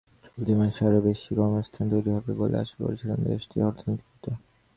[0.25, 4.35] চলতি মাসে আরও বেশি কর্মসংস্থান তৈরি হবে বলে আশা করছিলেন দেশটির অর্থনীতিবিদেরা।